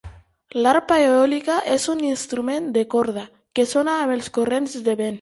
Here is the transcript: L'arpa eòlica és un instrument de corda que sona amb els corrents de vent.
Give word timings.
L'arpa 0.63 0.97
eòlica 1.03 1.59
és 1.75 1.87
un 1.95 2.03
instrument 2.13 2.73
de 2.79 2.87
corda 2.97 3.29
que 3.59 3.71
sona 3.77 4.01
amb 4.03 4.19
els 4.19 4.35
corrents 4.41 4.79
de 4.83 4.93
vent. 5.01 5.09